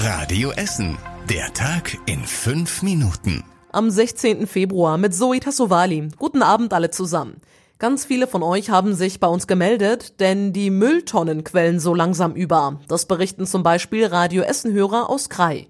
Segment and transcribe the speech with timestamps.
[0.00, 0.96] Radio Essen.
[1.28, 3.42] Der Tag in fünf Minuten.
[3.72, 4.46] Am 16.
[4.46, 6.10] Februar mit Zoe Tassovali.
[6.16, 7.40] Guten Abend alle zusammen.
[7.80, 12.34] Ganz viele von euch haben sich bei uns gemeldet, denn die Mülltonnen quellen so langsam
[12.34, 12.78] über.
[12.86, 15.66] Das berichten zum Beispiel Radio Essen-Hörer aus Krai.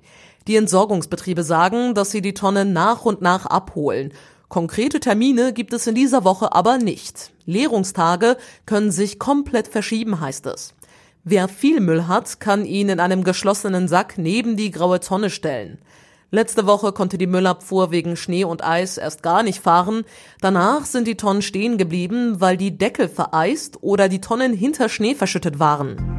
[0.47, 4.13] Die Entsorgungsbetriebe sagen, dass sie die Tonnen nach und nach abholen.
[4.51, 7.33] Konkrete Termine gibt es in dieser Woche aber nicht.
[7.47, 8.37] Leerungstage
[8.67, 10.75] können sich komplett verschieben, heißt es.
[11.31, 15.77] Wer viel Müll hat, kann ihn in einem geschlossenen Sack neben die graue Tonne stellen.
[16.31, 20.05] Letzte Woche konnte die Müllabfuhr wegen Schnee und Eis erst gar nicht fahren.
[20.41, 25.15] Danach sind die Tonnen stehen geblieben, weil die Deckel vereist oder die Tonnen hinter Schnee
[25.15, 26.18] verschüttet waren.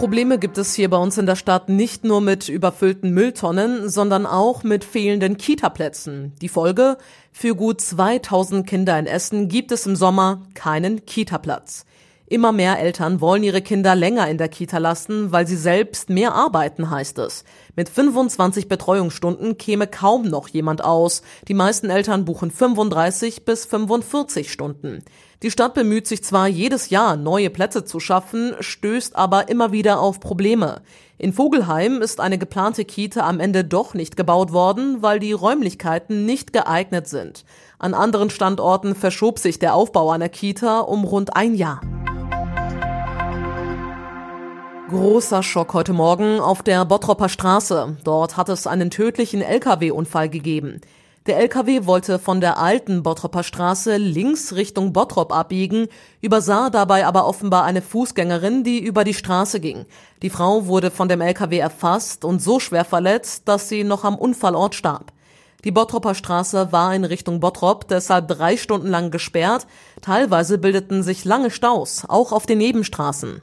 [0.00, 4.24] Probleme gibt es hier bei uns in der Stadt nicht nur mit überfüllten Mülltonnen, sondern
[4.24, 6.32] auch mit fehlenden Kitaplätzen.
[6.40, 6.96] Die Folge?
[7.32, 11.84] Für gut 2000 Kinder in Essen gibt es im Sommer keinen Kitaplatz.
[12.30, 16.32] Immer mehr Eltern wollen ihre Kinder länger in der Kita lassen, weil sie selbst mehr
[16.32, 17.42] arbeiten, heißt es.
[17.74, 21.22] Mit 25 Betreuungsstunden käme kaum noch jemand aus.
[21.48, 25.02] Die meisten Eltern buchen 35 bis 45 Stunden.
[25.42, 29.98] Die Stadt bemüht sich zwar jedes Jahr, neue Plätze zu schaffen, stößt aber immer wieder
[29.98, 30.82] auf Probleme.
[31.18, 36.26] In Vogelheim ist eine geplante Kita am Ende doch nicht gebaut worden, weil die Räumlichkeiten
[36.26, 37.44] nicht geeignet sind.
[37.80, 41.80] An anderen Standorten verschob sich der Aufbau einer Kita um rund ein Jahr.
[44.90, 47.96] Großer Schock heute Morgen auf der Bottropper Straße.
[48.02, 50.80] Dort hat es einen tödlichen Lkw-Unfall gegeben.
[51.26, 55.86] Der LKW wollte von der alten Bottropper Straße links Richtung Bottrop abbiegen,
[56.20, 59.86] übersah dabei aber offenbar eine Fußgängerin, die über die Straße ging.
[60.22, 64.16] Die Frau wurde von dem LKW erfasst und so schwer verletzt, dass sie noch am
[64.16, 65.12] Unfallort starb.
[65.62, 69.68] Die Bottropper Straße war in Richtung Bottrop deshalb drei Stunden lang gesperrt.
[70.02, 73.40] Teilweise bildeten sich lange Staus, auch auf den Nebenstraßen.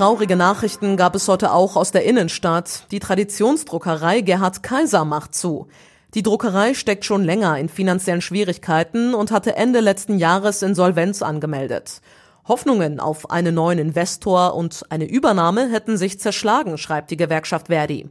[0.00, 2.86] Traurige Nachrichten gab es heute auch aus der Innenstadt.
[2.90, 5.68] Die Traditionsdruckerei Gerhard Kaiser macht zu.
[6.14, 12.00] Die Druckerei steckt schon länger in finanziellen Schwierigkeiten und hatte Ende letzten Jahres Insolvenz angemeldet.
[12.48, 18.08] Hoffnungen auf einen neuen Investor und eine Übernahme hätten sich zerschlagen, schreibt die Gewerkschaft Verdi.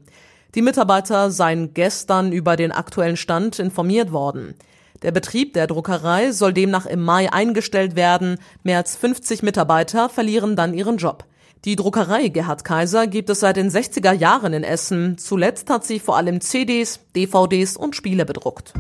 [0.54, 4.54] Die Mitarbeiter seien gestern über den aktuellen Stand informiert worden.
[5.02, 8.38] Der Betrieb der Druckerei soll demnach im Mai eingestellt werden.
[8.62, 11.26] Mehr als 50 Mitarbeiter verlieren dann ihren Job.
[11.66, 15.18] Die Druckerei Gerhard Kaiser gibt es seit den 60er Jahren in Essen.
[15.18, 18.74] Zuletzt hat sie vor allem CDs, DVDs und Spiele bedruckt.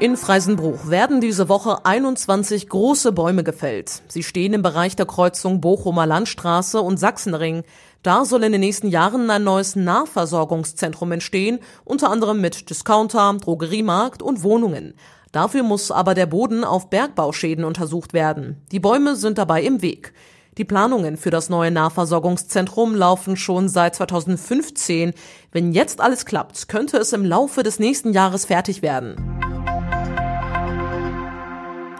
[0.00, 4.02] In Freisenbruch werden diese Woche 21 große Bäume gefällt.
[4.08, 7.62] Sie stehen im Bereich der Kreuzung Bochumer Landstraße und Sachsenring.
[8.02, 14.22] Da soll in den nächsten Jahren ein neues Nahversorgungszentrum entstehen, unter anderem mit Discounter, Drogeriemarkt
[14.22, 14.94] und Wohnungen.
[15.32, 18.62] Dafür muss aber der Boden auf Bergbauschäden untersucht werden.
[18.72, 20.12] Die Bäume sind dabei im Weg.
[20.56, 25.12] Die Planungen für das neue Nahversorgungszentrum laufen schon seit 2015.
[25.52, 29.14] Wenn jetzt alles klappt, könnte es im Laufe des nächsten Jahres fertig werden.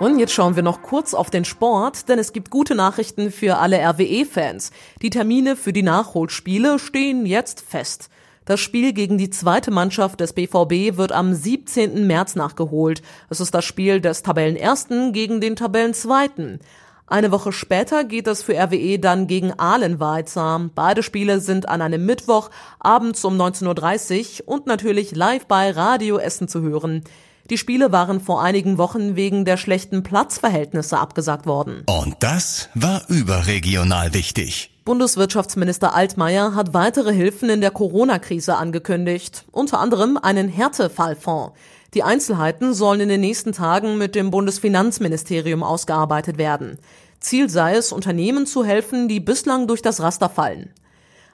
[0.00, 3.58] Und jetzt schauen wir noch kurz auf den Sport, denn es gibt gute Nachrichten für
[3.58, 4.70] alle RWE-Fans.
[5.02, 8.08] Die Termine für die Nachholspiele stehen jetzt fest.
[8.48, 12.06] Das Spiel gegen die zweite Mannschaft des BVB wird am 17.
[12.06, 13.02] März nachgeholt.
[13.28, 16.58] Es ist das Spiel des Tabellenersten gegen den Tabellenzweiten.
[17.06, 20.70] Eine Woche später geht es für RWE dann gegen Aalen weiter.
[20.74, 22.48] Beide Spiele sind an einem Mittwoch
[22.80, 27.04] abends um 19.30 Uhr und natürlich live bei Radio Essen zu hören.
[27.50, 31.84] Die Spiele waren vor einigen Wochen wegen der schlechten Platzverhältnisse abgesagt worden.
[31.86, 34.70] Und das war überregional wichtig.
[34.88, 41.52] Bundeswirtschaftsminister Altmaier hat weitere Hilfen in der Corona-Krise angekündigt, unter anderem einen Härtefallfonds.
[41.92, 46.78] Die Einzelheiten sollen in den nächsten Tagen mit dem Bundesfinanzministerium ausgearbeitet werden.
[47.20, 50.72] Ziel sei es, Unternehmen zu helfen, die bislang durch das Raster fallen.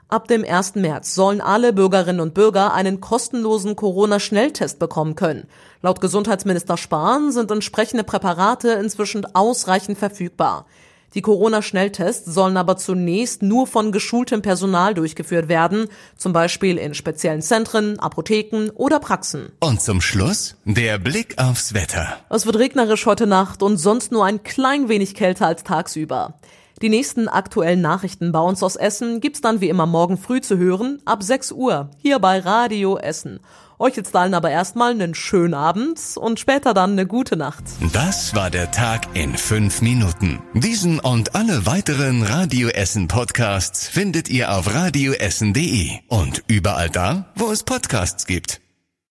[0.09, 0.75] Ab dem 1.
[0.75, 5.47] März sollen alle Bürgerinnen und Bürger einen kostenlosen Corona-Schnelltest bekommen können.
[5.81, 10.67] Laut Gesundheitsminister Spahn sind entsprechende Präparate inzwischen ausreichend verfügbar.
[11.15, 17.41] Die Corona-Schnelltests sollen aber zunächst nur von geschultem Personal durchgeführt werden, zum Beispiel in speziellen
[17.41, 19.53] Zentren, Apotheken oder Praxen.
[19.61, 22.17] Und zum Schluss der Blick aufs Wetter.
[22.31, 26.35] Es wird regnerisch heute Nacht und sonst nur ein klein wenig kälter als tagsüber.
[26.85, 30.59] Die nächsten aktuellen Nachrichten bei uns aus Essen gibt's dann wie immer morgen früh zu
[30.59, 33.41] hören, ab 6 Uhr, hier bei Radio Essen.
[33.79, 37.65] Euch jetzt allen aber erstmal einen schönen Abend und später dann eine gute Nacht.
[37.95, 40.43] Das war der Tag in fünf Minuten.
[40.53, 47.51] Diesen und alle weiteren Radio Essen Podcasts findet ihr auf radioessen.de und überall da, wo
[47.51, 48.61] es Podcasts gibt.